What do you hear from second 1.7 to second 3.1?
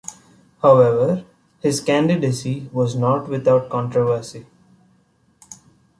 candidacy was